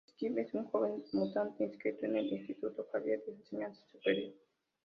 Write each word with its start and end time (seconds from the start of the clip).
Spike 0.07 0.37
es 0.41 0.51
un 0.55 0.65
joven 0.65 1.03
mutante 1.13 1.63
inscrito 1.63 2.07
en 2.07 2.15
el 2.15 2.25
Instituto 2.25 2.87
Xavier 2.91 3.23
de 3.23 3.33
Enseñanza 3.33 3.85
Superior. 3.91 4.33